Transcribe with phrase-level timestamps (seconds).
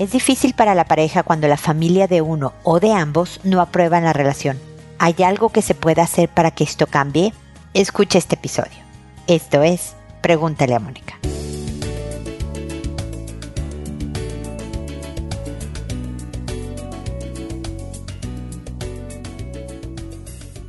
[0.00, 4.02] Es difícil para la pareja cuando la familia de uno o de ambos no aprueban
[4.02, 4.58] la relación.
[4.98, 7.34] ¿Hay algo que se pueda hacer para que esto cambie?
[7.74, 8.78] Escucha este episodio.
[9.26, 11.18] Esto es Pregúntale a Mónica.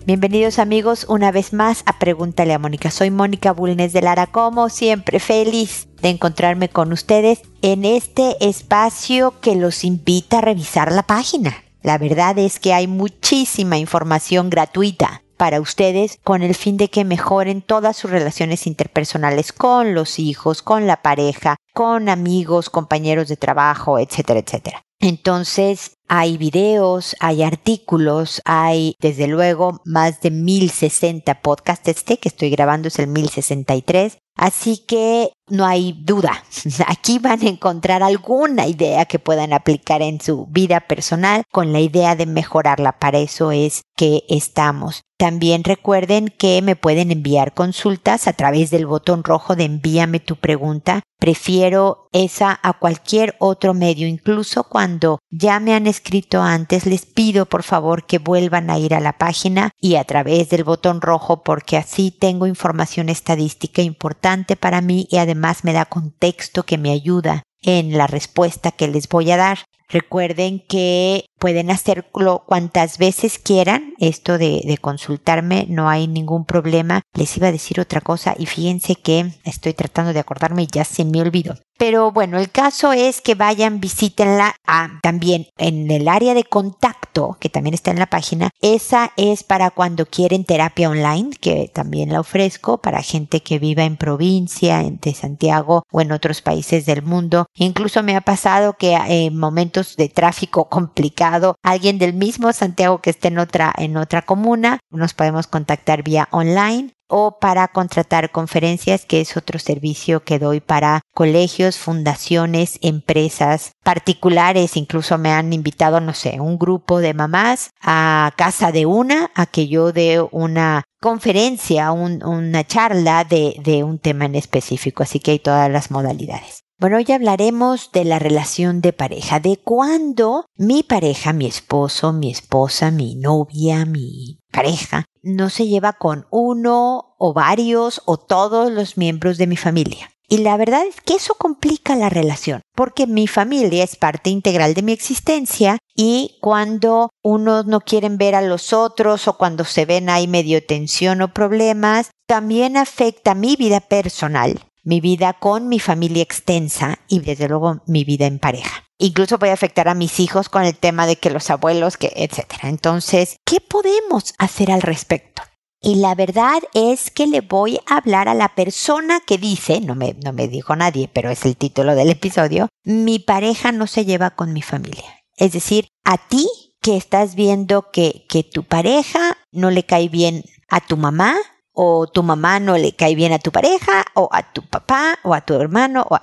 [0.03, 2.89] Bienvenidos amigos una vez más a Pregúntale a Mónica.
[2.89, 9.39] Soy Mónica Bulnes de Lara, como siempre feliz de encontrarme con ustedes en este espacio
[9.41, 11.53] que los invita a revisar la página.
[11.83, 17.03] La verdad es que hay muchísima información gratuita para ustedes con el fin de que
[17.03, 23.37] mejoren todas sus relaciones interpersonales con los hijos, con la pareja, con amigos, compañeros de
[23.37, 24.83] trabajo, etcétera, etcétera.
[24.99, 31.87] Entonces, hay videos, hay artículos, hay desde luego más de 1060 podcasts.
[31.87, 34.19] Este que estoy grabando es el 1063.
[34.35, 36.43] Así que no hay duda,
[36.87, 41.79] aquí van a encontrar alguna idea que puedan aplicar en su vida personal con la
[41.79, 42.93] idea de mejorarla.
[42.93, 45.03] Para eso es que estamos.
[45.21, 50.35] También recuerden que me pueden enviar consultas a través del botón rojo de envíame tu
[50.35, 51.03] pregunta.
[51.19, 57.45] Prefiero esa a cualquier otro medio, incluso cuando ya me han escrito antes, les pido
[57.45, 61.43] por favor que vuelvan a ir a la página y a través del botón rojo
[61.43, 66.91] porque así tengo información estadística importante para mí y además me da contexto que me
[66.91, 69.59] ayuda en la respuesta que les voy a dar.
[69.89, 77.01] Recuerden que pueden hacerlo cuantas veces quieran, esto de, de, consultarme, no hay ningún problema.
[77.13, 80.85] Les iba a decir otra cosa y fíjense que estoy tratando de acordarme y ya
[80.85, 81.55] se me olvidó.
[81.77, 87.00] Pero bueno, el caso es que vayan, visítenla ah, también en el área de contacto,
[87.39, 88.49] que también está en la página.
[88.61, 93.83] Esa es para cuando quieren terapia online, que también la ofrezco para gente que viva
[93.83, 97.45] en provincia, de Santiago o en otros países del mundo.
[97.55, 103.09] Incluso me ha pasado que en momentos de tráfico complicado, alguien del mismo Santiago que
[103.09, 109.05] esté en otra, en otra comuna, nos podemos contactar vía online o para contratar conferencias,
[109.05, 114.77] que es otro servicio que doy para colegios, fundaciones, empresas particulares.
[114.77, 119.45] Incluso me han invitado, no sé, un grupo de mamás a casa de una, a
[119.45, 125.03] que yo dé una conferencia, una charla de, de un tema en específico.
[125.03, 126.63] Así que hay todas las modalidades.
[126.81, 132.31] Bueno, hoy hablaremos de la relación de pareja, de cuando mi pareja, mi esposo, mi
[132.31, 138.97] esposa, mi novia, mi pareja, no se lleva con uno o varios o todos los
[138.97, 140.11] miembros de mi familia.
[140.27, 144.73] Y la verdad es que eso complica la relación, porque mi familia es parte integral
[144.73, 149.85] de mi existencia y cuando unos no quieren ver a los otros o cuando se
[149.85, 155.79] ven hay medio tensión o problemas, también afecta mi vida personal mi vida con mi
[155.79, 158.83] familia extensa y desde luego mi vida en pareja.
[159.03, 162.69] Incluso puede afectar a mis hijos con el tema de que los abuelos, que etcétera.
[162.69, 165.41] Entonces, ¿qué podemos hacer al respecto?
[165.81, 169.95] Y la verdad es que le voy a hablar a la persona que dice, no
[169.95, 174.05] me, no me dijo nadie, pero es el título del episodio, mi pareja no se
[174.05, 175.23] lleva con mi familia.
[175.35, 176.47] Es decir, a ti
[176.79, 181.35] que estás viendo que, que tu pareja no le cae bien a tu mamá,
[181.73, 185.33] o tu mamá no le cae bien a tu pareja o a tu papá o
[185.33, 186.15] a tu hermano o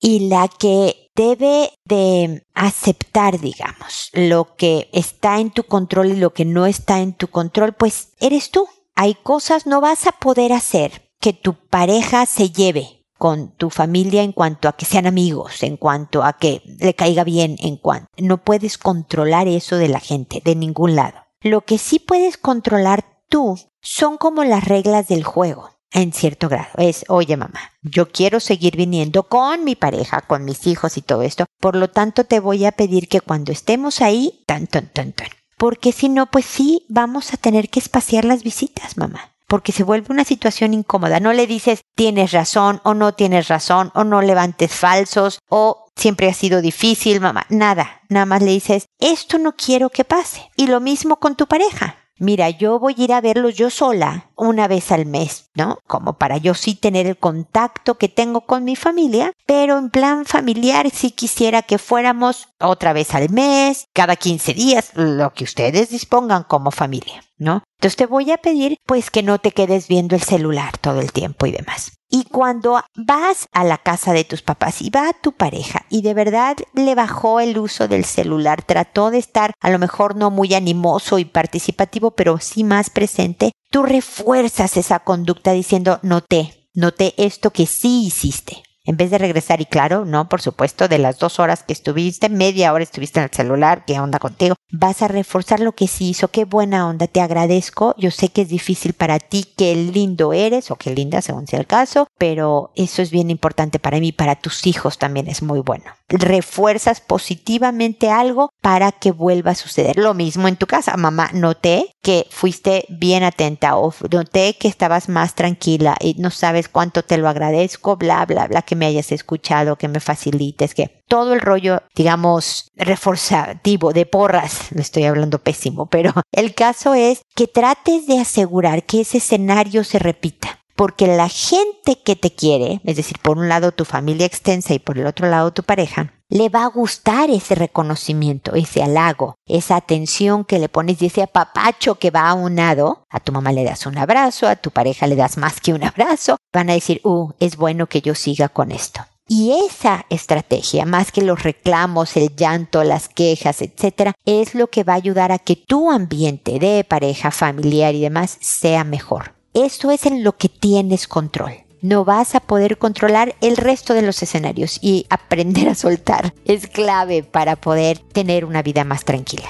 [0.00, 6.32] y la que debe de aceptar, digamos, lo que está en tu control y lo
[6.32, 8.68] que no está en tu control, pues eres tú.
[8.94, 14.22] Hay cosas no vas a poder hacer que tu pareja se lleve con tu familia
[14.22, 18.08] en cuanto a que sean amigos, en cuanto a que le caiga bien, en cuanto
[18.18, 21.18] no puedes controlar eso de la gente de ningún lado.
[21.40, 26.68] Lo que sí puedes controlar tú son como las reglas del juego en cierto grado.
[26.76, 31.22] Es, oye mamá, yo quiero seguir viniendo con mi pareja, con mis hijos y todo
[31.22, 31.46] esto.
[31.58, 35.28] Por lo tanto, te voy a pedir que cuando estemos ahí, tan, tan, tan, tan.
[35.56, 39.32] Porque si no, pues sí, vamos a tener que espaciar las visitas, mamá.
[39.48, 41.18] Porque se vuelve una situación incómoda.
[41.18, 46.28] No le dices tienes razón o no tienes razón o no levantes falsos o siempre
[46.28, 47.46] ha sido difícil, mamá.
[47.48, 48.02] Nada.
[48.10, 50.50] Nada más le dices esto no quiero que pase.
[50.56, 54.30] Y lo mismo con tu pareja mira, yo voy a ir a verlos yo sola
[54.36, 55.78] una vez al mes, ¿no?
[55.86, 60.24] Como para yo sí tener el contacto que tengo con mi familia, pero en plan
[60.24, 65.90] familiar sí quisiera que fuéramos otra vez al mes, cada 15 días, lo que ustedes
[65.90, 67.62] dispongan como familia, ¿no?
[67.78, 71.12] Entonces te voy a pedir pues que no te quedes viendo el celular todo el
[71.12, 71.92] tiempo y demás.
[72.08, 76.02] Y cuando vas a la casa de tus papás y va a tu pareja y
[76.02, 80.30] de verdad le bajó el uso del celular, trató de estar a lo mejor no
[80.30, 87.14] muy animoso y participativo, pero sí más presente, tú refuerzas esa conducta diciendo noté, noté
[87.16, 88.62] esto que sí hiciste.
[88.86, 92.28] En vez de regresar y claro, no, por supuesto, de las dos horas que estuviste,
[92.28, 94.54] media hora estuviste en el celular, ¿qué onda contigo?
[94.70, 97.96] Vas a reforzar lo que sí hizo, qué buena onda, te agradezco.
[97.98, 101.58] Yo sé que es difícil para ti, qué lindo eres o qué linda según sea
[101.58, 105.58] el caso, pero eso es bien importante para mí, para tus hijos también es muy
[105.58, 105.95] bueno.
[106.08, 109.96] Refuerzas positivamente algo para que vuelva a suceder.
[109.96, 115.08] Lo mismo en tu casa, mamá, noté que fuiste bien atenta o noté que estabas
[115.08, 119.10] más tranquila y no sabes cuánto te lo agradezco, bla, bla, bla, que me hayas
[119.10, 125.38] escuchado, que me facilites, que todo el rollo, digamos, reforzativo de porras, no estoy hablando
[125.38, 131.06] pésimo, pero el caso es que trates de asegurar que ese escenario se repita porque
[131.06, 134.98] la gente que te quiere, es decir, por un lado tu familia extensa y por
[134.98, 140.44] el otro lado tu pareja, le va a gustar ese reconocimiento, ese halago, esa atención
[140.44, 143.04] que le pones y ese apapacho que va aunado.
[143.10, 145.84] A tu mamá le das un abrazo, a tu pareja le das más que un
[145.84, 146.36] abrazo.
[146.52, 149.00] Van a decir, uh, es bueno que yo siga con esto.
[149.28, 154.84] Y esa estrategia, más que los reclamos, el llanto, las quejas, etcétera, es lo que
[154.84, 159.35] va a ayudar a que tu ambiente de pareja, familiar y demás sea mejor.
[159.56, 161.64] Esto es en lo que tienes control.
[161.80, 166.66] No vas a poder controlar el resto de los escenarios y aprender a soltar es
[166.66, 169.48] clave para poder tener una vida más tranquila.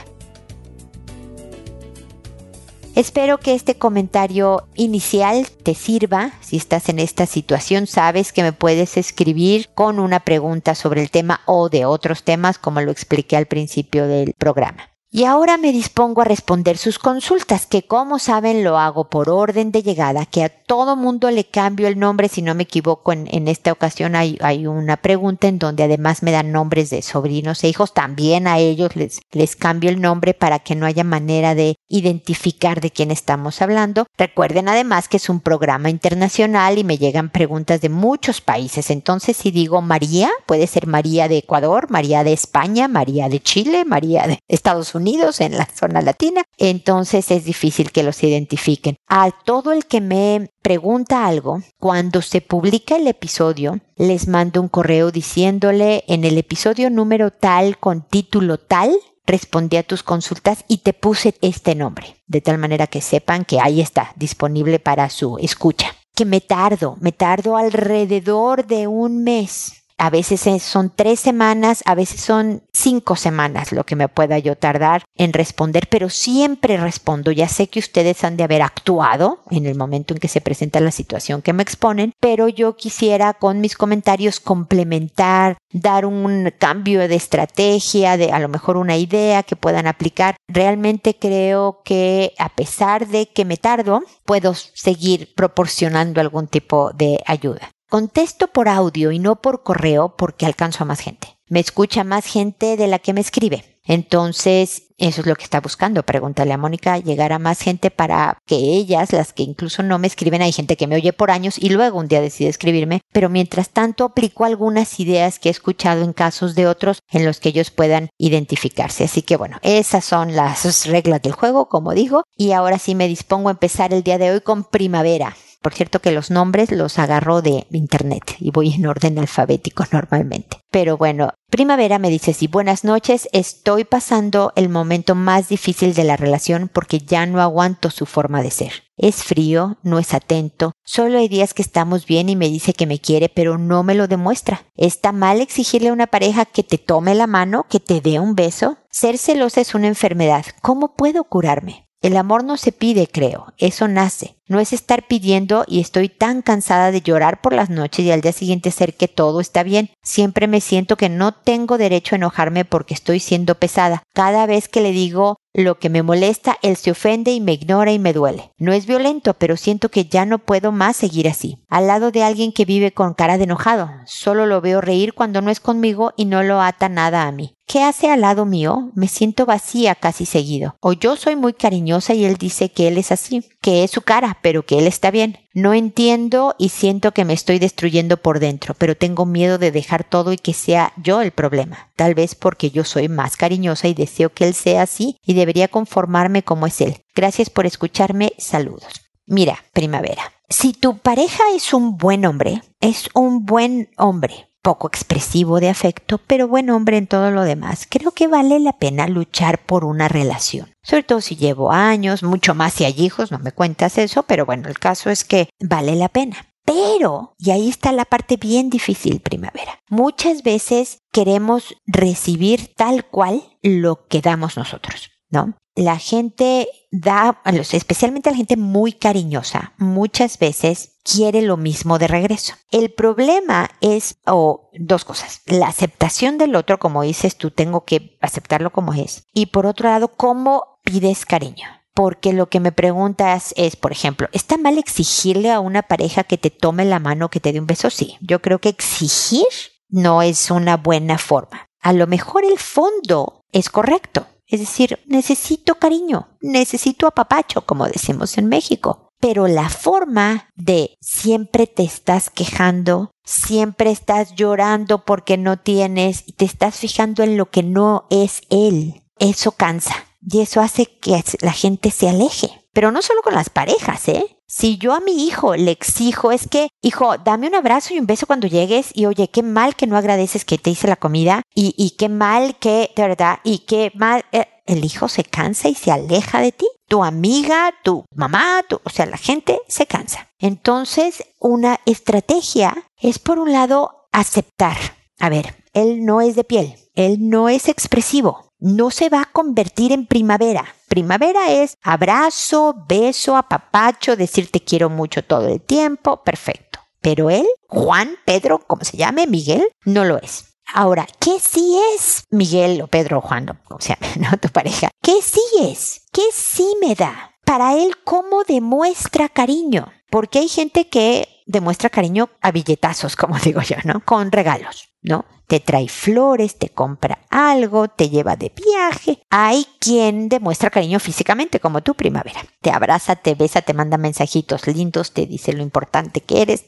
[2.95, 6.31] Espero que este comentario inicial te sirva.
[6.41, 11.11] Si estás en esta situación, sabes que me puedes escribir con una pregunta sobre el
[11.11, 14.96] tema o de otros temas, como lo expliqué al principio del programa.
[15.09, 19.71] Y ahora me dispongo a responder sus consultas, que como saben lo hago por orden
[19.71, 23.47] de llegada, que a todo mundo le cambio el nombre, si no me equivoco, en,
[23.47, 27.69] esta ocasión hay, hay, una pregunta en donde además me dan nombres de sobrinos e
[27.69, 31.77] hijos, también a ellos les, les cambio el nombre para que no haya manera de
[31.89, 34.07] identificar de quién estamos hablando.
[34.19, 39.37] Recuerden además que es un programa internacional y me llegan preguntas de muchos países, entonces
[39.37, 44.27] si digo María, puede ser María de Ecuador, María de España, María de Chile, María
[44.27, 44.96] de Estados Unidos,
[45.41, 48.97] en la zona latina, entonces es difícil que los identifiquen.
[49.09, 54.69] A todo el que me pregunta algo, cuando se publica el episodio, les mando un
[54.69, 58.95] correo diciéndole en el episodio número tal con título tal,
[59.27, 63.61] respondí a tus consultas y te puse este nombre, de tal manera que sepan que
[63.61, 65.89] ahí está, disponible para su escucha.
[66.15, 71.95] Que me tardo, me tardo alrededor de un mes a veces son tres semanas, a
[71.95, 77.33] veces son cinco semanas lo que me pueda yo tardar en responder, pero siempre respondo.
[77.33, 80.81] Ya sé que ustedes han de haber actuado en el momento en que se presenta
[80.81, 87.09] la situación que me exponen, pero yo quisiera con mis comentarios complementar, dar un cambio
[87.09, 90.37] de estrategia, de a lo mejor una idea que puedan aplicar.
[90.49, 97.23] Realmente creo que a pesar de que me tardo, puedo seguir proporcionando algún tipo de
[97.27, 97.71] ayuda.
[97.89, 101.39] Contesto por audio y no por correo porque alcanzo a más gente.
[101.49, 103.79] Me escucha más gente de la que me escribe.
[103.85, 106.03] Entonces, eso es lo que está buscando.
[106.03, 110.09] Pregúntale a Mónica, llegar a más gente para que ellas, las que incluso no me
[110.09, 113.29] escriben, hay gente que me oye por años y luego un día decide escribirme, pero
[113.29, 117.51] mientras tanto aplico algunas ideas que he escuchado en casos de otros en los que
[117.51, 119.05] ellos puedan identificarse.
[119.05, 123.07] Así que bueno, esas son las reglas del juego, como digo, y ahora sí me
[123.07, 125.37] dispongo a empezar el día de hoy con primavera.
[125.61, 130.59] Por cierto que los nombres los agarro de internet y voy en orden alfabético normalmente.
[130.71, 136.03] Pero bueno, Primavera me dice sí, buenas noches, estoy pasando el momento más difícil de
[136.03, 138.73] la relación porque ya no aguanto su forma de ser.
[138.97, 142.87] Es frío, no es atento, solo hay días que estamos bien y me dice que
[142.87, 144.67] me quiere, pero no me lo demuestra.
[144.75, 148.35] ¿Está mal exigirle a una pareja que te tome la mano, que te dé un
[148.35, 148.79] beso?
[148.91, 150.45] Ser celosa es una enfermedad.
[150.63, 151.86] ¿Cómo puedo curarme?
[152.03, 154.37] El amor no se pide, creo, eso nace.
[154.49, 158.21] No es estar pidiendo y estoy tan cansada de llorar por las noches y al
[158.21, 159.91] día siguiente ser que todo está bien.
[160.03, 164.03] Siempre me siento que no tengo derecho a enojarme porque estoy siendo pesada.
[164.15, 167.91] Cada vez que le digo lo que me molesta, él se ofende y me ignora
[167.91, 168.53] y me duele.
[168.59, 171.65] No es violento, pero siento que ya no puedo más seguir así.
[171.69, 173.91] Al lado de alguien que vive con cara de enojado.
[174.05, 177.56] Solo lo veo reír cuando no es conmigo y no lo ata nada a mí.
[177.69, 178.93] ¿Qué hace al lado mío?
[178.95, 180.77] Me siento vacía casi seguido.
[180.81, 184.03] O yo soy muy cariñosa y él dice que él es así, que es su
[184.03, 185.39] cara, pero que él está bien.
[185.53, 190.05] No entiendo y siento que me estoy destruyendo por dentro, pero tengo miedo de dejar
[190.05, 191.91] todo y que sea yo el problema.
[191.97, 195.67] Tal vez porque yo soy más cariñosa y deseo que él sea así y debería
[195.67, 196.99] conformarme como es él.
[197.17, 198.33] Gracias por escucharme.
[198.39, 199.09] Saludos.
[199.27, 200.23] Mira, primavera.
[200.49, 206.19] Si tu pareja es un buen hombre, es un buen hombre poco expresivo de afecto,
[206.19, 210.09] pero buen hombre en todo lo demás, creo que vale la pena luchar por una
[210.09, 210.73] relación.
[210.83, 214.45] Sobre todo si llevo años, mucho más si hay hijos, no me cuentas eso, pero
[214.45, 216.49] bueno, el caso es que vale la pena.
[216.65, 219.79] Pero, y ahí está la parte bien difícil, primavera.
[219.89, 225.55] Muchas veces queremos recibir tal cual lo que damos nosotros, ¿no?
[225.77, 232.55] La gente da, especialmente la gente muy cariñosa, muchas veces quiere lo mismo de regreso.
[232.71, 238.19] El problema es, o dos cosas, la aceptación del otro, como dices tú, tengo que
[238.21, 239.25] aceptarlo como es.
[239.33, 244.29] Y por otro lado, cómo pides cariño porque lo que me preguntas es, por ejemplo,
[244.33, 247.67] ¿está mal exigirle a una pareja que te tome la mano, que te dé un
[247.67, 247.89] beso?
[247.89, 249.47] Sí, yo creo que exigir
[249.89, 251.71] no es una buena forma.
[251.81, 254.27] A lo mejor el fondo es correcto.
[254.47, 259.06] Es decir, necesito cariño, necesito apapacho, como decimos en México.
[259.21, 266.33] Pero la forma de siempre te estás quejando, siempre estás llorando porque no tienes y
[266.33, 269.95] te estás fijando en lo que no es él, eso cansa
[270.29, 272.51] y eso hace que la gente se aleje.
[272.73, 274.37] Pero no solo con las parejas, ¿eh?
[274.49, 278.07] Si yo a mi hijo le exijo es que, hijo, dame un abrazo y un
[278.07, 281.43] beso cuando llegues y oye, qué mal que no agradeces que te hice la comida
[281.55, 285.69] y, y qué mal que, de verdad, y qué mal, eh, el hijo se cansa
[285.69, 286.67] y se aleja de ti.
[286.89, 290.29] Tu amiga, tu mamá, tu, o sea, la gente se cansa.
[290.39, 294.77] Entonces, una estrategia es por un lado aceptar.
[295.19, 299.33] A ver, él no es de piel, él no es expresivo, no se va a
[299.33, 300.65] convertir en primavera.
[300.89, 306.81] Primavera es abrazo, beso, apapacho, decir te quiero mucho todo el tiempo, perfecto.
[307.01, 310.56] Pero él, Juan, Pedro, como se llame, Miguel, no lo es.
[310.73, 314.91] Ahora, ¿qué sí es Miguel o Pedro o Juan, o sea, no tu pareja?
[315.03, 316.03] ¿Qué sí es?
[316.13, 317.33] ¿Qué sí me da?
[317.45, 319.93] Para él, ¿cómo demuestra cariño?
[320.11, 324.05] Porque hay gente que demuestra cariño a billetazos, como digo yo, ¿no?
[324.05, 325.25] Con regalos, ¿no?
[325.47, 329.23] te trae flores, te compra algo, te lleva de viaje.
[329.31, 332.41] Hay quien demuestra cariño físicamente, como tu primavera.
[332.61, 336.65] Te abraza, te besa, te manda mensajitos lindos, te dice lo importante que eres.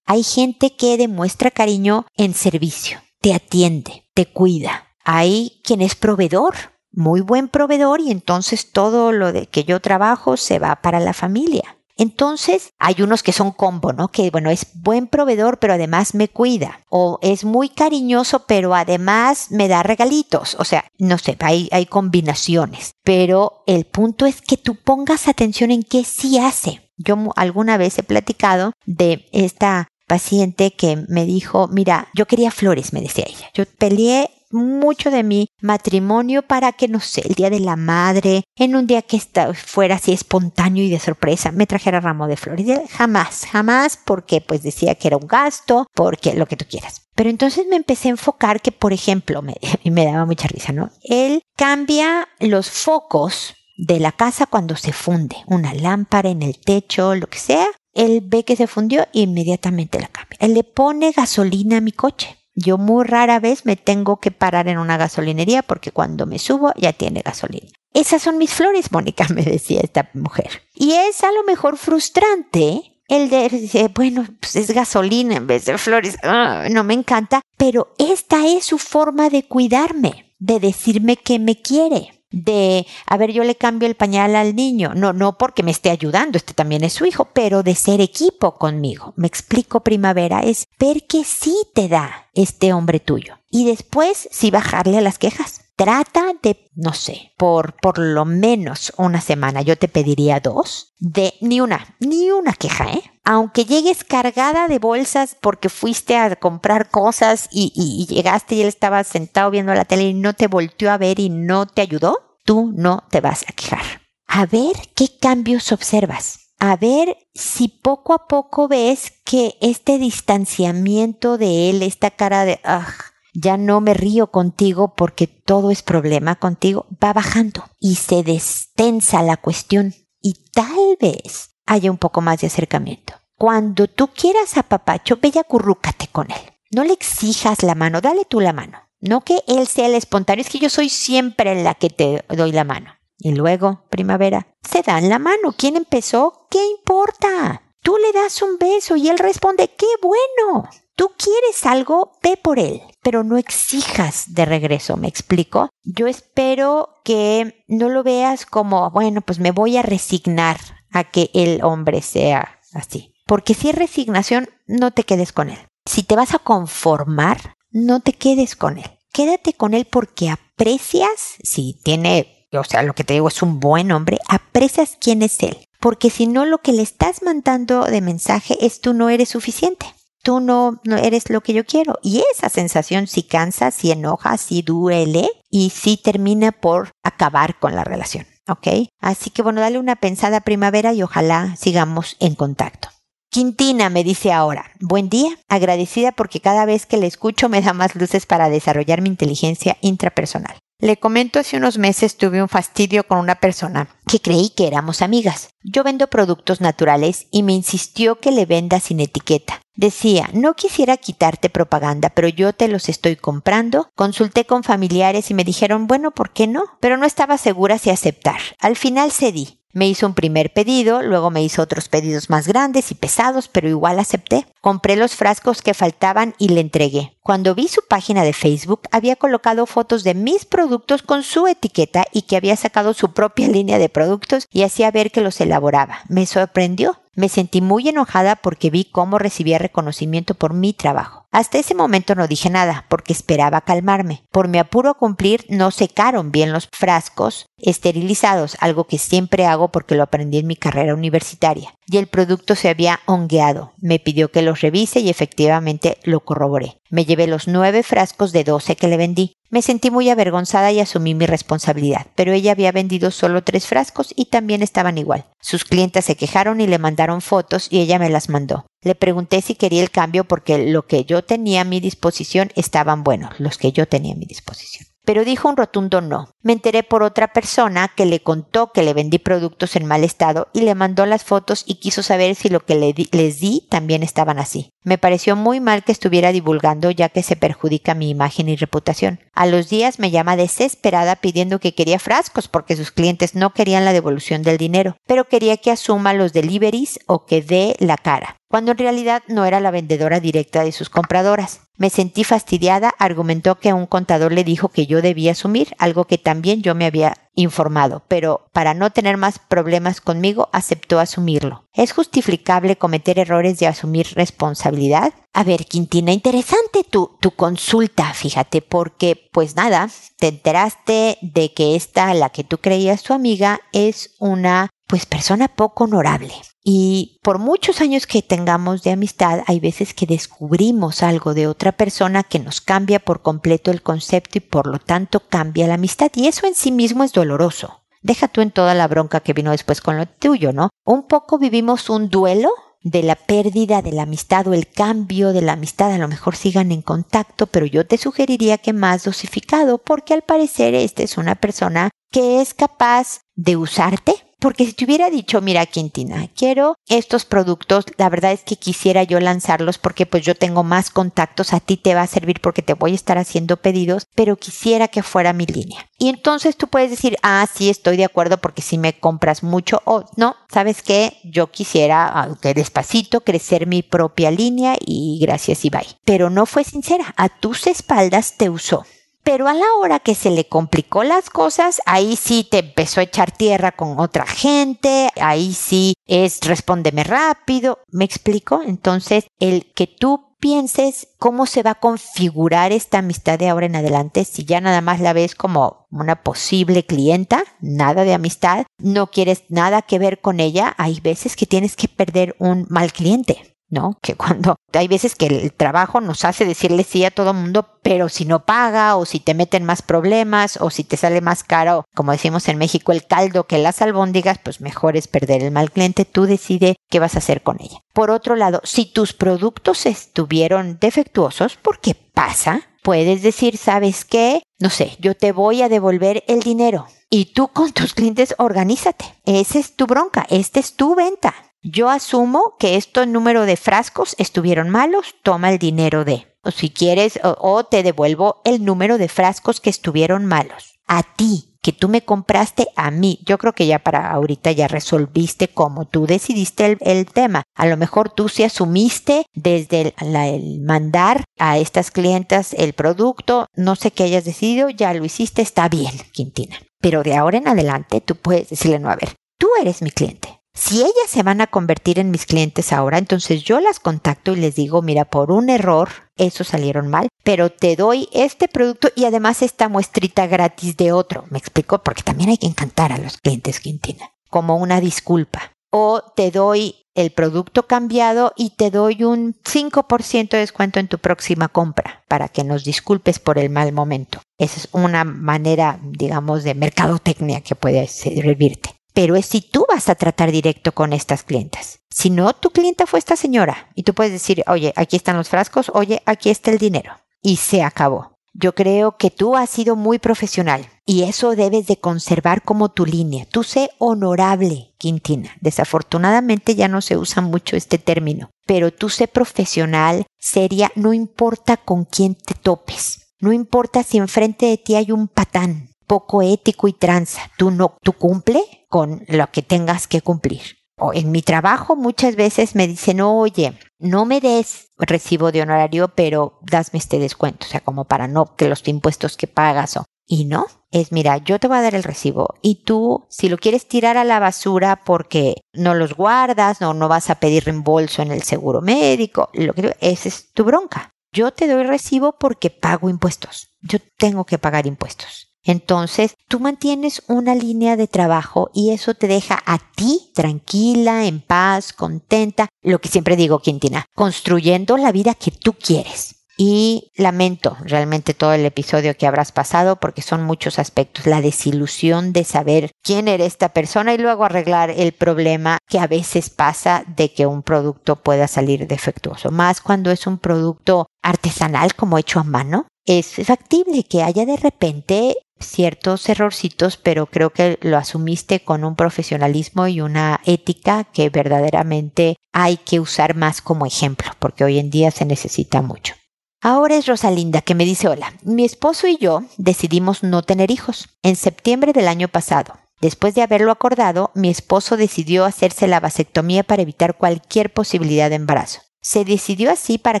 [0.06, 4.88] Hay gente que demuestra cariño en servicio, te atiende, te cuida.
[5.02, 6.54] Hay quien es proveedor,
[6.92, 11.14] muy buen proveedor y entonces todo lo de que yo trabajo se va para la
[11.14, 11.78] familia.
[11.96, 14.08] Entonces, hay unos que son combo, ¿no?
[14.08, 16.80] Que, bueno, es buen proveedor, pero además me cuida.
[16.90, 20.54] O es muy cariñoso, pero además me da regalitos.
[20.58, 22.90] O sea, no sé, hay, hay combinaciones.
[23.04, 26.90] Pero el punto es que tú pongas atención en qué sí hace.
[26.98, 32.92] Yo alguna vez he platicado de esta paciente que me dijo, mira, yo quería flores,
[32.92, 33.50] me decía ella.
[33.54, 38.44] Yo peleé mucho de mi matrimonio para que, no sé, el día de la madre,
[38.56, 39.20] en un día que
[39.54, 42.66] fuera así espontáneo y de sorpresa, me trajera ramo de flores.
[42.90, 47.02] Jamás, jamás, porque pues decía que era un gasto, porque lo que tú quieras.
[47.14, 50.72] Pero entonces me empecé a enfocar que, por ejemplo, me, y me daba mucha risa,
[50.72, 50.90] ¿no?
[51.02, 57.16] Él cambia los focos de la casa cuando se funde, una lámpara en el techo,
[57.16, 60.36] lo que sea, él ve que se fundió e inmediatamente la cambia.
[60.40, 62.36] Él le pone gasolina a mi coche.
[62.54, 66.72] Yo muy rara vez me tengo que parar en una gasolinería porque cuando me subo
[66.76, 67.68] ya tiene gasolina.
[67.92, 70.62] Esas son mis flores, Mónica, me decía esta mujer.
[70.74, 75.76] Y es a lo mejor frustrante el de bueno, pues es gasolina en vez de
[75.76, 81.38] flores, ah, no me encanta, pero esta es su forma de cuidarme, de decirme que
[81.38, 85.62] me quiere de, a ver, yo le cambio el pañal al niño, no, no porque
[85.62, 89.14] me esté ayudando, este también es su hijo, pero de ser equipo conmigo.
[89.16, 93.38] Me explico, primavera, es ver que sí te da este hombre tuyo.
[93.50, 95.63] Y después, sí bajarle a las quejas.
[95.76, 101.34] Trata de, no sé, por por lo menos una semana, yo te pediría dos, de
[101.40, 103.02] ni una, ni una queja, ¿eh?
[103.24, 108.68] Aunque llegues cargada de bolsas porque fuiste a comprar cosas y, y llegaste y él
[108.68, 112.38] estaba sentado viendo la tele y no te volteó a ver y no te ayudó,
[112.44, 114.02] tú no te vas a quejar.
[114.28, 121.36] A ver qué cambios observas a ver si poco a poco ves que este distanciamiento
[121.36, 122.86] de él, esta cara de, ah,
[123.34, 129.22] ya no me río contigo porque todo es problema contigo, va bajando y se destensa
[129.22, 133.14] la cuestión y tal vez haya un poco más de acercamiento.
[133.36, 136.40] Cuando tú quieras a papacho, ve y acurrúcate con él.
[136.70, 138.78] No le exijas la mano, dale tú la mano.
[139.00, 142.52] No que él sea el espontáneo, es que yo soy siempre la que te doy
[142.52, 142.94] la mano.
[143.18, 145.54] Y luego, primavera, se dan la mano.
[145.56, 146.46] ¿Quién empezó?
[146.50, 147.62] ¿Qué importa?
[147.82, 150.68] Tú le das un beso y él responde, ¡qué bueno!
[150.96, 155.68] Tú quieres algo, ve por él, pero no exijas de regreso, ¿me explico?
[155.82, 160.58] Yo espero que no lo veas como, bueno, pues me voy a resignar
[160.92, 163.14] a que el hombre sea así.
[163.26, 165.58] Porque si es resignación, no te quedes con él.
[165.84, 168.90] Si te vas a conformar, no te quedes con él.
[169.12, 173.58] Quédate con él porque aprecias, si tiene, o sea, lo que te digo es un
[173.58, 178.00] buen hombre, aprecias quién es él porque si no lo que le estás mandando de
[178.00, 179.84] mensaje es tú no eres suficiente.
[180.24, 181.98] Tú no, eres lo que yo quiero.
[182.02, 187.76] Y esa sensación sí cansa, sí enoja, sí duele y sí termina por acabar con
[187.76, 188.26] la relación.
[188.48, 188.88] ¿Ok?
[189.00, 192.88] Así que bueno, dale una pensada primavera y ojalá sigamos en contacto.
[193.30, 197.72] Quintina me dice ahora, buen día, agradecida porque cada vez que le escucho me da
[197.72, 200.56] más luces para desarrollar mi inteligencia intrapersonal.
[200.84, 205.00] Le comento hace unos meses tuve un fastidio con una persona que creí que éramos
[205.00, 205.48] amigas.
[205.62, 209.62] Yo vendo productos naturales y me insistió que le venda sin etiqueta.
[209.74, 213.88] Decía, no quisiera quitarte propaganda, pero yo te los estoy comprando.
[213.94, 216.64] Consulté con familiares y me dijeron, bueno, ¿por qué no?
[216.80, 218.40] Pero no estaba segura si aceptar.
[218.60, 219.63] Al final cedí.
[219.74, 223.68] Me hizo un primer pedido, luego me hizo otros pedidos más grandes y pesados, pero
[223.68, 224.46] igual acepté.
[224.60, 227.16] Compré los frascos que faltaban y le entregué.
[227.22, 232.04] Cuando vi su página de Facebook, había colocado fotos de mis productos con su etiqueta
[232.12, 235.98] y que había sacado su propia línea de productos y hacía ver que los elaboraba.
[236.08, 237.00] Me sorprendió.
[237.16, 241.24] Me sentí muy enojada porque vi cómo recibía reconocimiento por mi trabajo.
[241.30, 244.24] Hasta ese momento no dije nada, porque esperaba calmarme.
[244.30, 249.72] Por mi apuro a cumplir, no secaron bien los frascos esterilizados, algo que siempre hago
[249.72, 251.74] porque lo aprendí en mi carrera universitaria.
[251.86, 253.72] Y el producto se había hongueado.
[253.78, 256.78] Me pidió que los revise y efectivamente lo corroboré.
[256.88, 259.36] Me llevé los nueve frascos de doce que le vendí.
[259.54, 264.12] Me sentí muy avergonzada y asumí mi responsabilidad, pero ella había vendido solo tres frascos
[264.16, 265.26] y también estaban igual.
[265.40, 268.66] Sus clientes se quejaron y le mandaron fotos y ella me las mandó.
[268.82, 273.04] Le pregunté si quería el cambio porque lo que yo tenía a mi disposición estaban
[273.04, 276.28] buenos, los que yo tenía a mi disposición pero dijo un rotundo no.
[276.42, 280.48] Me enteré por otra persona que le contó que le vendí productos en mal estado
[280.52, 282.74] y le mandó las fotos y quiso saber si lo que
[283.12, 284.70] les di también estaban así.
[284.82, 289.20] Me pareció muy mal que estuviera divulgando ya que se perjudica mi imagen y reputación.
[289.32, 293.84] A los días me llama desesperada pidiendo que quería frascos porque sus clientes no querían
[293.84, 298.36] la devolución del dinero, pero quería que asuma los deliveries o que dé la cara
[298.54, 301.62] cuando en realidad no era la vendedora directa de sus compradoras.
[301.76, 306.18] Me sentí fastidiada, argumentó que un contador le dijo que yo debía asumir, algo que
[306.18, 311.64] también yo me había informado, pero para no tener más problemas conmigo aceptó asumirlo.
[311.72, 315.12] ¿Es justificable cometer errores de asumir responsabilidad?
[315.32, 321.74] A ver, Quintina, interesante tu, tu consulta, fíjate, porque pues nada, te enteraste de que
[321.74, 326.34] esta, la que tú creías tu amiga, es una pues persona poco honorable.
[326.62, 331.72] Y por muchos años que tengamos de amistad, hay veces que descubrimos algo de otra
[331.72, 336.10] persona que nos cambia por completo el concepto y por lo tanto cambia la amistad.
[336.14, 337.82] Y eso en sí mismo es doloroso.
[338.00, 340.70] Deja tú en toda la bronca que vino después con lo tuyo, ¿no?
[340.84, 342.50] Un poco vivimos un duelo
[342.82, 346.36] de la pérdida de la amistad o el cambio de la amistad, a lo mejor
[346.36, 351.16] sigan en contacto, pero yo te sugeriría que más dosificado, porque al parecer esta es
[351.16, 354.14] una persona que es capaz de usarte
[354.44, 359.02] porque si te hubiera dicho, mira Quintina, quiero estos productos, la verdad es que quisiera
[359.02, 362.60] yo lanzarlos porque pues yo tengo más contactos, a ti te va a servir porque
[362.60, 365.88] te voy a estar haciendo pedidos, pero quisiera que fuera mi línea.
[365.98, 369.80] Y entonces tú puedes decir, ah, sí, estoy de acuerdo porque si me compras mucho
[369.86, 375.70] o no, sabes qué, yo quisiera, aunque despacito, crecer mi propia línea y gracias y
[375.70, 375.86] bye.
[376.04, 378.84] Pero no fue sincera, a tus espaldas te usó.
[379.24, 383.04] Pero a la hora que se le complicó las cosas, ahí sí te empezó a
[383.04, 388.60] echar tierra con otra gente, ahí sí es respóndeme rápido, ¿me explico?
[388.62, 393.76] Entonces, el que tú pienses cómo se va a configurar esta amistad de ahora en
[393.76, 399.10] adelante, si ya nada más la ves como una posible clienta, nada de amistad, no
[399.10, 403.53] quieres nada que ver con ella, hay veces que tienes que perder un mal cliente.
[403.74, 403.98] ¿No?
[404.00, 408.08] Que cuando hay veces que el trabajo nos hace decirle sí a todo mundo, pero
[408.08, 411.84] si no paga o si te meten más problemas o si te sale más caro,
[411.94, 415.70] como decimos en México, el caldo que las albóndigas, pues mejor es perder el mal
[415.70, 417.80] cliente, tú decide qué vas a hacer con ella.
[417.92, 422.62] Por otro lado, si tus productos estuvieron defectuosos, ¿por qué pasa?
[422.82, 424.42] Puedes decir, ¿sabes qué?
[424.58, 426.86] No sé, yo te voy a devolver el dinero.
[427.10, 429.04] Y tú con tus clientes organízate.
[429.24, 431.34] Esa es tu bronca, esta es tu venta.
[431.66, 436.26] Yo asumo que estos número de frascos estuvieron malos, toma el dinero de.
[436.42, 440.74] O si quieres, o, te devuelvo el número de frascos que estuvieron malos.
[440.86, 443.18] A ti, que tú me compraste a mí.
[443.24, 447.44] Yo creo que ya para ahorita ya resolviste cómo tú decidiste el, tema.
[447.54, 453.74] A lo mejor tú sí asumiste desde el, mandar a estas clientas el producto, no
[453.74, 456.58] sé qué hayas decidido, ya lo hiciste, está bien, Quintina.
[456.82, 460.43] Pero de ahora en adelante tú puedes decirle, no, a ver, tú eres mi cliente.
[460.56, 464.36] Si ellas se van a convertir en mis clientes ahora, entonces yo las contacto y
[464.36, 469.04] les digo, mira, por un error, eso salieron mal, pero te doy este producto y
[469.04, 471.24] además esta muestrita gratis de otro.
[471.30, 475.50] Me explico, porque también hay que encantar a los clientes Quintina, como una disculpa.
[475.76, 480.98] o te doy el producto cambiado y te doy un 5% de descuento en tu
[480.98, 484.20] próxima compra para que nos disculpes por el mal momento.
[484.38, 488.70] Esa es una manera, digamos, de mercadotecnia que puede servirte.
[488.94, 491.80] Pero es si tú vas a tratar directo con estas clientas.
[491.90, 495.28] Si no, tu clienta fue esta señora y tú puedes decir, oye, aquí están los
[495.28, 496.92] frascos, oye, aquí está el dinero.
[497.20, 498.14] Y se acabó.
[498.36, 502.84] Yo creo que tú has sido muy profesional y eso debes de conservar como tu
[502.84, 503.26] línea.
[503.26, 505.30] Tú sé honorable, Quintina.
[505.40, 511.56] Desafortunadamente ya no se usa mucho este término, pero tú sé profesional, seria, no importa
[511.56, 513.14] con quién te topes.
[513.20, 517.30] No importa si enfrente de ti hay un patán poco ético y tranza.
[517.36, 518.42] Tú no, tú cumple
[518.74, 520.42] con lo que tengas que cumplir.
[520.76, 525.94] O en mi trabajo muchas veces me dicen, oye, no me des recibo de honorario,
[525.94, 529.84] pero dasme este descuento, o sea, como para no que los impuestos que pagas o...
[530.08, 533.38] Y no, es mira, yo te voy a dar el recibo y tú, si lo
[533.38, 538.02] quieres tirar a la basura porque no los guardas, no, no vas a pedir reembolso
[538.02, 540.90] en el seguro médico, lo que esa es tu bronca.
[541.12, 543.50] Yo te doy recibo porque pago impuestos.
[543.62, 545.32] Yo tengo que pagar impuestos.
[545.44, 551.20] Entonces, tú mantienes una línea de trabajo y eso te deja a ti tranquila, en
[551.20, 556.24] paz, contenta, lo que siempre digo, Quintina, construyendo la vida que tú quieres.
[556.36, 561.06] Y lamento realmente todo el episodio que habrás pasado porque son muchos aspectos.
[561.06, 565.86] La desilusión de saber quién era esta persona y luego arreglar el problema que a
[565.86, 569.30] veces pasa de que un producto pueda salir defectuoso.
[569.30, 572.66] Más cuando es un producto artesanal como hecho a mano.
[572.86, 578.76] Es factible que haya de repente ciertos errorcitos, pero creo que lo asumiste con un
[578.76, 584.70] profesionalismo y una ética que verdaderamente hay que usar más como ejemplo, porque hoy en
[584.70, 585.94] día se necesita mucho.
[586.40, 590.90] Ahora es Rosalinda que me dice, hola, mi esposo y yo decidimos no tener hijos
[591.02, 592.58] en septiembre del año pasado.
[592.82, 598.16] Después de haberlo acordado, mi esposo decidió hacerse la vasectomía para evitar cualquier posibilidad de
[598.16, 598.60] embarazo.
[598.82, 600.00] Se decidió así para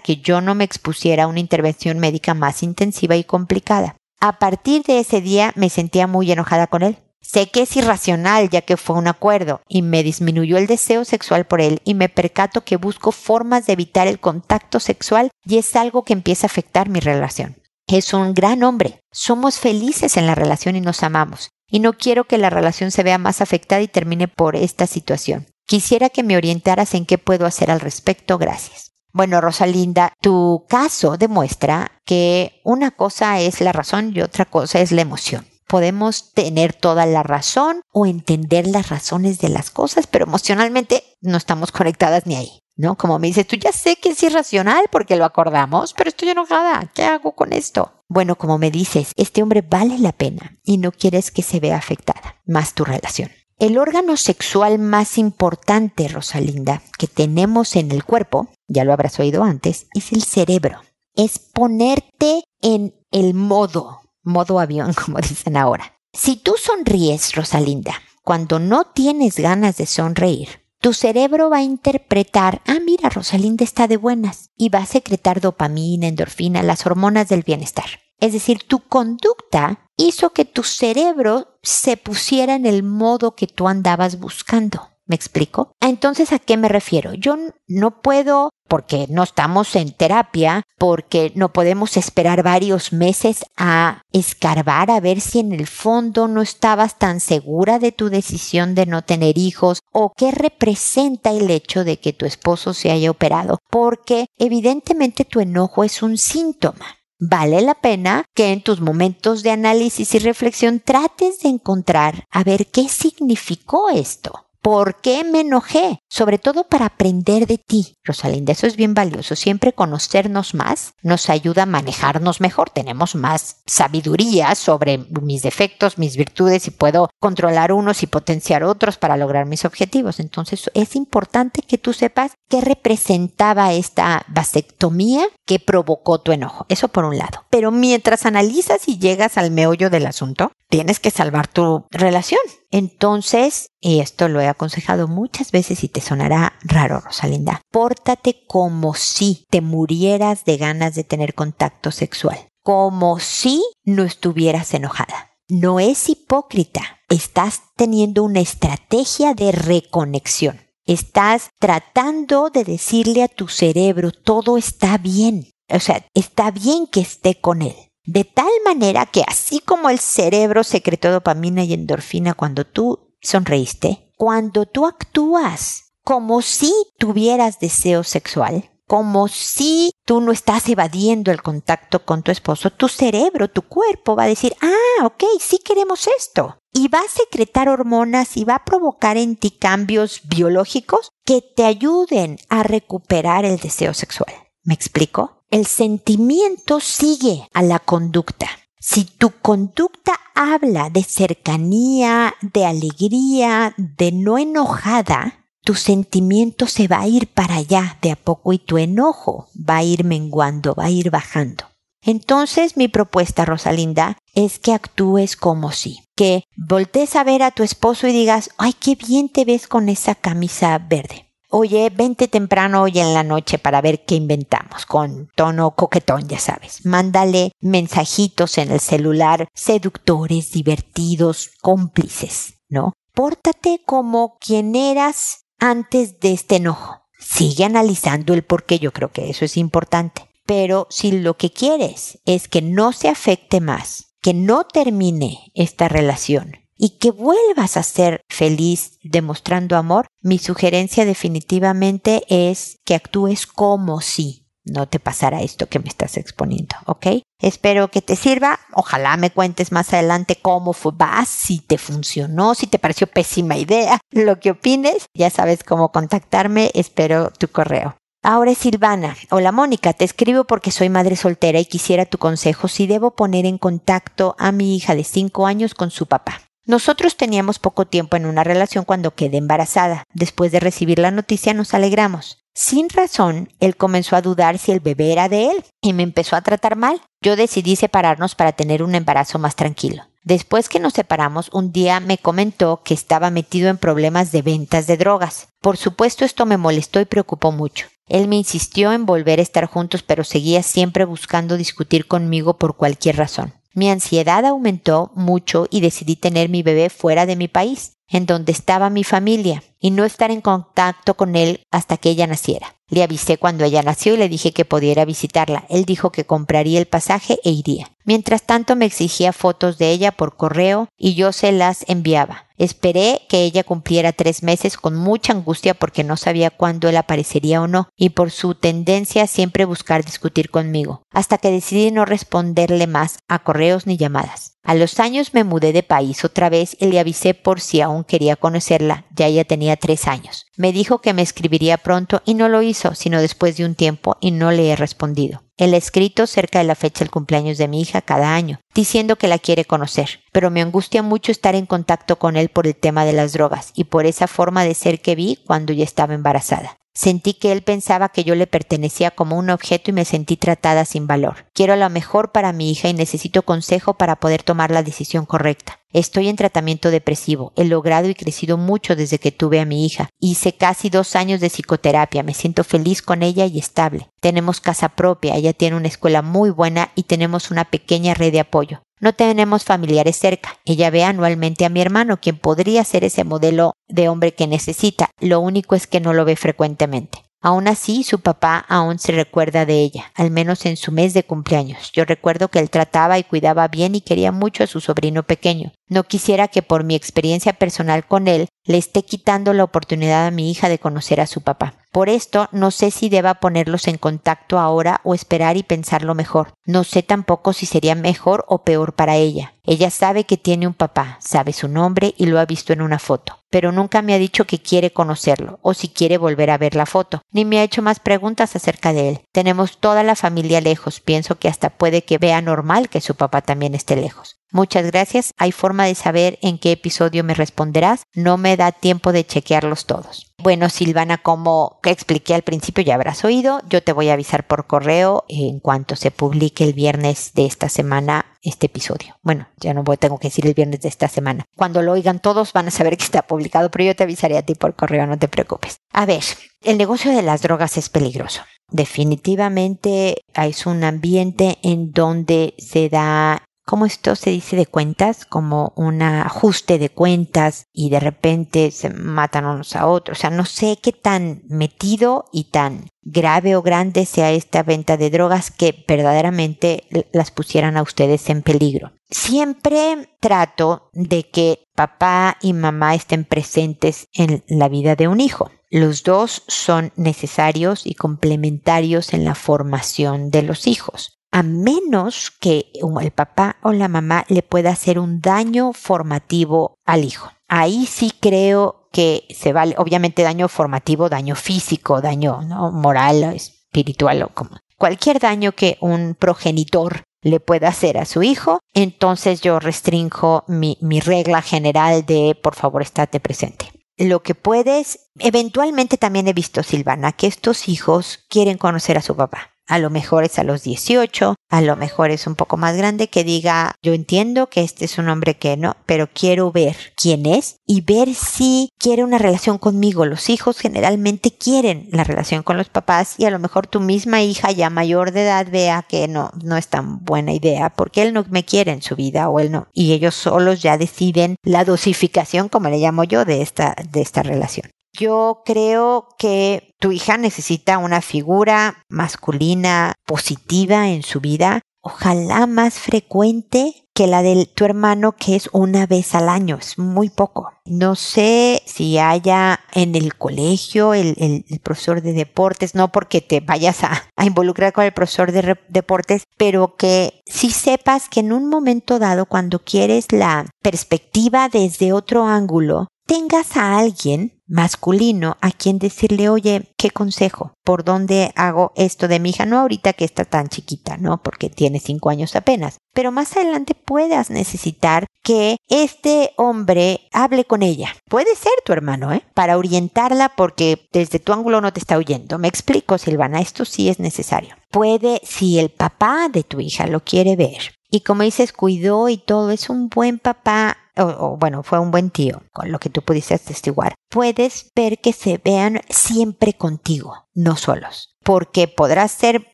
[0.00, 3.96] que yo no me expusiera a una intervención médica más intensiva y complicada.
[4.26, 6.96] A partir de ese día me sentía muy enojada con él.
[7.20, 11.44] Sé que es irracional ya que fue un acuerdo y me disminuyó el deseo sexual
[11.44, 15.76] por él y me percato que busco formas de evitar el contacto sexual y es
[15.76, 17.56] algo que empieza a afectar mi relación.
[17.86, 19.02] Es un gran hombre.
[19.12, 21.50] Somos felices en la relación y nos amamos.
[21.68, 25.48] Y no quiero que la relación se vea más afectada y termine por esta situación.
[25.66, 28.38] Quisiera que me orientaras en qué puedo hacer al respecto.
[28.38, 28.93] Gracias.
[29.14, 34.90] Bueno, Rosalinda, tu caso demuestra que una cosa es la razón y otra cosa es
[34.90, 35.46] la emoción.
[35.68, 41.36] Podemos tener toda la razón o entender las razones de las cosas, pero emocionalmente no
[41.36, 42.58] estamos conectadas ni ahí.
[42.76, 42.96] ¿No?
[42.96, 46.90] Como me dices, tú ya sé que es irracional porque lo acordamos, pero estoy enojada.
[46.92, 47.92] ¿Qué hago con esto?
[48.08, 51.76] Bueno, como me dices, este hombre vale la pena y no quieres que se vea
[51.76, 53.30] afectada más tu relación.
[53.60, 59.44] El órgano sexual más importante, Rosalinda, que tenemos en el cuerpo, ya lo habrás oído
[59.44, 60.80] antes, es el cerebro.
[61.14, 65.98] Es ponerte en el modo, modo avión, como dicen ahora.
[66.12, 72.60] Si tú sonríes, Rosalinda, cuando no tienes ganas de sonreír, tu cerebro va a interpretar,
[72.66, 77.42] ah, mira, Rosalinda está de buenas, y va a secretar dopamina, endorfina, las hormonas del
[77.42, 77.86] bienestar.
[78.20, 83.66] Es decir, tu conducta hizo que tu cerebro se pusiera en el modo que tú
[83.68, 84.88] andabas buscando.
[85.06, 85.72] ¿Me explico?
[85.80, 87.12] Entonces, ¿a qué me refiero?
[87.12, 87.36] Yo
[87.68, 94.90] no puedo, porque no estamos en terapia, porque no podemos esperar varios meses a escarbar
[94.90, 99.02] a ver si en el fondo no estabas tan segura de tu decisión de no
[99.02, 104.26] tener hijos o qué representa el hecho de que tu esposo se haya operado, porque
[104.38, 106.86] evidentemente tu enojo es un síntoma
[107.18, 112.44] vale la pena que en tus momentos de análisis y reflexión trates de encontrar a
[112.44, 114.43] ver qué significó esto.
[114.64, 115.98] ¿Por qué me enojé?
[116.08, 118.52] Sobre todo para aprender de ti, Rosalinda.
[118.52, 119.36] Eso es bien valioso.
[119.36, 122.70] Siempre conocernos más nos ayuda a manejarnos mejor.
[122.70, 128.96] Tenemos más sabiduría sobre mis defectos, mis virtudes y puedo controlar unos y potenciar otros
[128.96, 130.18] para lograr mis objetivos.
[130.18, 136.64] Entonces es importante que tú sepas qué representaba esta vasectomía que provocó tu enojo.
[136.70, 137.44] Eso por un lado.
[137.50, 142.40] Pero mientras analizas y llegas al meollo del asunto, tienes que salvar tu relación.
[142.72, 148.94] Entonces, y esto lo he aconsejado muchas veces y te sonará raro, Rosalinda, pórtate como
[148.94, 155.30] si te murieras de ganas de tener contacto sexual, como si no estuvieras enojada.
[155.48, 160.60] No es hipócrita, estás teniendo una estrategia de reconexión.
[160.86, 165.52] Estás tratando de decirle a tu cerebro todo está bien.
[165.68, 167.76] O sea, está bien que esté con él.
[168.04, 174.12] De tal manera que así como el cerebro secretó dopamina y endorfina cuando tú sonreíste,
[174.16, 181.42] cuando tú actúas como si tuvieras deseo sexual, como si tú no estás evadiendo el
[181.42, 186.06] contacto con tu esposo, tu cerebro, tu cuerpo va a decir, ah, ok, sí queremos
[186.18, 186.58] esto.
[186.72, 191.64] Y va a secretar hormonas y va a provocar en ti cambios biológicos que te
[191.64, 194.32] ayuden a recuperar el deseo sexual.
[194.62, 195.33] ¿Me explico?
[195.50, 198.48] El sentimiento sigue a la conducta.
[198.78, 207.00] Si tu conducta habla de cercanía, de alegría, de no enojada, tu sentimiento se va
[207.00, 210.84] a ir para allá de a poco y tu enojo va a ir menguando, va
[210.84, 211.64] a ir bajando.
[212.02, 217.62] Entonces mi propuesta, Rosalinda, es que actúes como si, que voltees a ver a tu
[217.62, 221.23] esposo y digas, ay, qué bien te ves con esa camisa verde.
[221.56, 226.40] Oye, vente temprano hoy en la noche para ver qué inventamos, con tono coquetón, ya
[226.40, 226.84] sabes.
[226.84, 232.94] Mándale mensajitos en el celular, seductores, divertidos, cómplices, ¿no?
[233.12, 237.04] Pórtate como quien eras antes de este enojo.
[237.20, 240.28] Sigue analizando el por qué, yo creo que eso es importante.
[240.46, 245.86] Pero si lo que quieres es que no se afecte más, que no termine esta
[245.86, 253.46] relación y que vuelvas a ser feliz demostrando amor, mi sugerencia definitivamente es que actúes
[253.46, 257.06] como si no te pasara esto que me estás exponiendo, ¿ok?
[257.40, 258.58] Espero que te sirva.
[258.72, 263.56] Ojalá me cuentes más adelante cómo fue, vas, si te funcionó, si te pareció pésima
[263.56, 265.06] idea, lo que opines.
[265.14, 266.70] Ya sabes cómo contactarme.
[266.74, 267.96] Espero tu correo.
[268.22, 269.14] Ahora es Silvana.
[269.30, 273.44] Hola Mónica, te escribo porque soy madre soltera y quisiera tu consejo si debo poner
[273.44, 276.40] en contacto a mi hija de 5 años con su papá.
[276.66, 280.04] Nosotros teníamos poco tiempo en una relación cuando quedé embarazada.
[280.14, 282.38] Después de recibir la noticia nos alegramos.
[282.54, 286.36] Sin razón, él comenzó a dudar si el bebé era de él y me empezó
[286.36, 287.02] a tratar mal.
[287.20, 290.04] Yo decidí separarnos para tener un embarazo más tranquilo.
[290.22, 294.86] Después que nos separamos, un día me comentó que estaba metido en problemas de ventas
[294.86, 295.48] de drogas.
[295.60, 297.88] Por supuesto esto me molestó y preocupó mucho.
[298.06, 302.76] Él me insistió en volver a estar juntos, pero seguía siempre buscando discutir conmigo por
[302.76, 303.52] cualquier razón.
[303.74, 308.52] Mi ansiedad aumentó mucho y decidí tener mi bebé fuera de mi país, en donde
[308.52, 312.76] estaba mi familia, y no estar en contacto con él hasta que ella naciera.
[312.88, 315.64] Le avisé cuando ella nació y le dije que pudiera visitarla.
[315.68, 317.90] Él dijo que compraría el pasaje e iría.
[318.04, 322.43] Mientras tanto me exigía fotos de ella por correo y yo se las enviaba.
[322.56, 327.60] Esperé que ella cumpliera tres meses con mucha angustia porque no sabía cuándo él aparecería
[327.60, 332.04] o no, y por su tendencia a siempre buscar discutir conmigo, hasta que decidí no
[332.04, 334.54] responderle más a correos ni llamadas.
[334.62, 338.02] A los años me mudé de país otra vez y le avisé por si aún
[338.02, 340.46] quería conocerla, ya ella tenía tres años.
[340.56, 344.16] Me dijo que me escribiría pronto y no lo hizo, sino después de un tiempo,
[344.20, 345.42] y no le he respondido.
[345.56, 349.28] Ha escrito cerca de la fecha del cumpleaños de mi hija cada año, diciendo que
[349.28, 353.04] la quiere conocer, pero me angustia mucho estar en contacto con él por el tema
[353.04, 356.76] de las drogas y por esa forma de ser que vi cuando ya estaba embarazada.
[356.96, 360.84] Sentí que él pensaba que yo le pertenecía como un objeto y me sentí tratada
[360.84, 361.46] sin valor.
[361.52, 365.80] Quiero lo mejor para mi hija y necesito consejo para poder tomar la decisión correcta.
[365.92, 367.52] Estoy en tratamiento depresivo.
[367.56, 370.08] He logrado y crecido mucho desde que tuve a mi hija.
[370.20, 372.22] Hice casi dos años de psicoterapia.
[372.22, 374.10] Me siento feliz con ella y estable.
[374.20, 375.34] Tenemos casa propia.
[375.34, 378.82] Ella tiene una escuela muy buena y tenemos una pequeña red de apoyo.
[379.04, 380.58] No tenemos familiares cerca.
[380.64, 385.10] Ella ve anualmente a mi hermano, quien podría ser ese modelo de hombre que necesita.
[385.20, 387.22] Lo único es que no lo ve frecuentemente.
[387.42, 391.22] Aún así, su papá aún se recuerda de ella, al menos en su mes de
[391.22, 391.92] cumpleaños.
[391.92, 395.74] Yo recuerdo que él trataba y cuidaba bien y quería mucho a su sobrino pequeño.
[395.86, 400.30] No quisiera que por mi experiencia personal con él le esté quitando la oportunidad a
[400.30, 401.74] mi hija de conocer a su papá.
[401.92, 406.54] Por esto no sé si deba ponerlos en contacto ahora o esperar y pensarlo mejor.
[406.66, 409.54] No sé tampoco si sería mejor o peor para ella.
[409.62, 412.98] Ella sabe que tiene un papá, sabe su nombre y lo ha visto en una
[412.98, 416.74] foto, pero nunca me ha dicho que quiere conocerlo o si quiere volver a ver
[416.74, 419.20] la foto, ni me ha hecho más preguntas acerca de él.
[419.32, 423.40] Tenemos toda la familia lejos, pienso que hasta puede que vea normal que su papá
[423.40, 424.36] también esté lejos.
[424.54, 425.32] Muchas gracias.
[425.36, 428.04] Hay forma de saber en qué episodio me responderás.
[428.14, 430.32] No me da tiempo de chequearlos todos.
[430.38, 433.60] Bueno, Silvana, como expliqué al principio, ya habrás oído.
[433.68, 437.68] Yo te voy a avisar por correo en cuanto se publique el viernes de esta
[437.68, 439.16] semana este episodio.
[439.22, 441.46] Bueno, ya no voy, tengo que decir el viernes de esta semana.
[441.56, 444.42] Cuando lo oigan todos van a saber que está publicado, pero yo te avisaré a
[444.42, 445.78] ti por correo, no te preocupes.
[445.92, 446.22] A ver,
[446.62, 448.42] el negocio de las drogas es peligroso.
[448.70, 455.72] Definitivamente es un ambiente en donde se da como esto se dice de cuentas, como
[455.76, 460.18] un ajuste de cuentas y de repente se matan unos a otros.
[460.18, 464.96] O sea, no sé qué tan metido y tan grave o grande sea esta venta
[464.96, 468.92] de drogas que verdaderamente las pusieran a ustedes en peligro.
[469.10, 475.50] Siempre trato de que papá y mamá estén presentes en la vida de un hijo.
[475.70, 482.70] Los dos son necesarios y complementarios en la formación de los hijos a menos que
[483.02, 487.28] el papá o la mamá le pueda hacer un daño formativo al hijo.
[487.48, 494.28] Ahí sí creo que se vale, obviamente daño formativo, daño físico, daño moral, espiritual o
[494.28, 500.44] como cualquier daño que un progenitor le pueda hacer a su hijo, entonces yo restringo
[500.46, 506.32] mi, mi regla general de por favor estate presente lo que puedes, eventualmente también he
[506.32, 509.53] visto, Silvana, que estos hijos quieren conocer a su papá.
[509.66, 513.08] A lo mejor es a los 18, a lo mejor es un poco más grande
[513.08, 517.24] que diga, yo entiendo que este es un hombre que no, pero quiero ver quién
[517.26, 520.04] es y ver si quiere una relación conmigo.
[520.04, 524.22] Los hijos generalmente quieren la relación con los papás y a lo mejor tu misma
[524.22, 528.12] hija ya mayor de edad vea que no, no es tan buena idea porque él
[528.12, 529.68] no me quiere en su vida o él no.
[529.72, 534.22] Y ellos solos ya deciden la dosificación, como le llamo yo, de esta, de esta
[534.22, 534.73] relación.
[534.96, 542.74] Yo creo que tu hija necesita una figura masculina positiva en su vida, ojalá más
[542.74, 547.52] frecuente que la de tu hermano, que es una vez al año, es muy poco.
[547.64, 553.84] No sé si haya en el colegio el, profesor de deportes, no porque te vayas
[553.84, 558.98] a, involucrar con el profesor de deportes, pero que si sepas que en un momento
[558.98, 566.28] dado, cuando quieres la perspectiva desde otro ángulo, tengas a alguien masculino a quien decirle,
[566.28, 567.54] oye, ¿qué consejo?
[567.64, 569.46] ¿Por dónde hago esto de mi hija?
[569.46, 571.22] No ahorita que está tan chiquita, ¿no?
[571.22, 572.76] Porque tiene cinco años apenas.
[572.92, 577.94] Pero más adelante puedas necesitar que este hombre hable con ella.
[578.08, 579.22] Puede ser tu hermano, ¿eh?
[579.34, 582.38] Para orientarla porque desde tu ángulo no te está oyendo.
[582.38, 584.54] Me explico, Silvana, esto sí es necesario.
[584.70, 589.18] Puede, si el papá de tu hija lo quiere ver, y como dices, cuidó y
[589.18, 593.02] todo, es un buen papá o, bueno, fue un buen tío, con lo que tú
[593.02, 598.16] pudiste atestiguar, puedes ver que se vean siempre contigo, no solos.
[598.22, 599.52] Porque podrás ser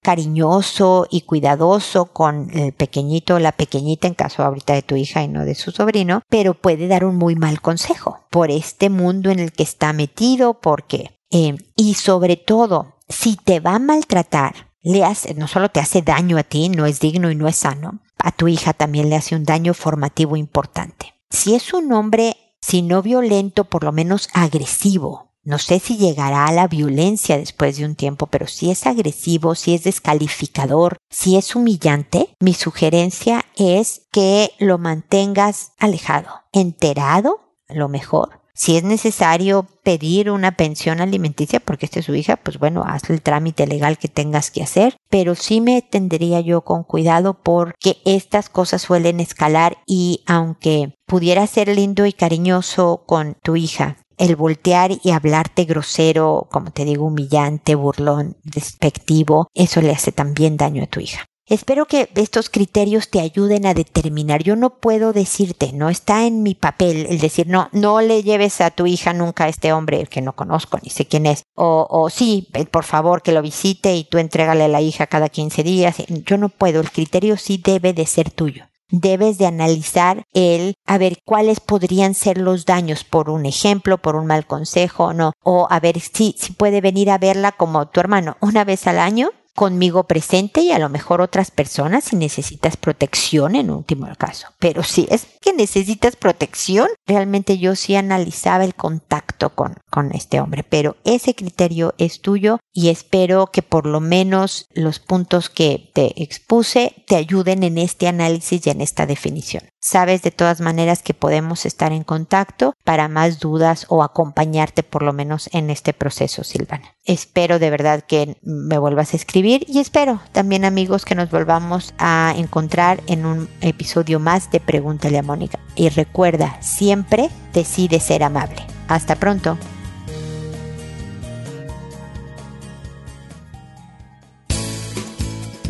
[0.00, 5.22] cariñoso y cuidadoso con el pequeñito o la pequeñita, en caso ahorita de tu hija
[5.22, 9.30] y no de su sobrino, pero puede dar un muy mal consejo por este mundo
[9.30, 14.70] en el que está metido, porque, eh, y sobre todo, si te va a maltratar,
[14.82, 17.56] le hace, no solo te hace daño a ti, no es digno y no es
[17.56, 21.14] sano, a tu hija también le hace un daño formativo importante.
[21.30, 26.46] Si es un hombre, si no violento, por lo menos agresivo, no sé si llegará
[26.46, 31.36] a la violencia después de un tiempo, pero si es agresivo, si es descalificador, si
[31.36, 39.66] es humillante, mi sugerencia es que lo mantengas alejado, enterado, lo mejor, si es necesario
[39.82, 43.96] pedir una pensión alimenticia porque esta es su hija, pues bueno, haz el trámite legal
[43.96, 49.18] que tengas que hacer, pero sí me tendría yo con cuidado porque estas cosas suelen
[49.18, 55.64] escalar y aunque pudiera ser lindo y cariñoso con tu hija, el voltear y hablarte
[55.64, 61.29] grosero, como te digo, humillante, burlón, despectivo, eso le hace también daño a tu hija.
[61.50, 64.40] Espero que estos criterios te ayuden a determinar.
[64.44, 68.60] Yo no puedo decirte, no está en mi papel el decir, no, no le lleves
[68.60, 71.42] a tu hija nunca a este hombre que no conozco ni sé quién es.
[71.56, 75.08] O, o sí, eh, por favor que lo visite y tú entrégale a la hija
[75.08, 75.96] cada 15 días.
[76.24, 80.98] Yo no puedo, el criterio sí debe de ser tuyo debes de analizar el a
[80.98, 85.68] ver cuáles podrían ser los daños por un ejemplo, por un mal consejo, no, o
[85.70, 89.30] a ver si, si puede venir a verla como tu hermano una vez al año
[89.54, 94.48] conmigo presente y a lo mejor otras personas si necesitas protección en último caso.
[94.58, 100.40] Pero si es que necesitas protección, realmente yo sí analizaba el contacto con, con este
[100.40, 100.64] hombre.
[100.64, 106.22] Pero ese criterio es tuyo y espero que por lo menos los puntos que te
[106.22, 109.64] expuse te ayuden en este análisis y en esta definición.
[109.82, 115.02] Sabes de todas maneras que podemos estar en contacto para más dudas o acompañarte por
[115.02, 116.94] lo menos en este proceso, Silvana.
[117.06, 121.94] Espero de verdad que me vuelvas a escribir y espero también amigos que nos volvamos
[121.96, 125.58] a encontrar en un episodio más de Pregúntale a Mónica.
[125.74, 128.66] Y recuerda, siempre decide ser amable.
[128.86, 129.56] Hasta pronto.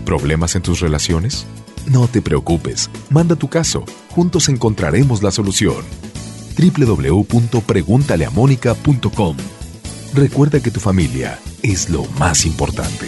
[0.05, 1.47] ¿Problemas en tus relaciones?
[1.87, 5.85] No te preocupes, manda tu caso, juntos encontraremos la solución.
[6.59, 9.37] www.preguntaleamónica.com
[10.15, 13.07] Recuerda que tu familia es lo más importante.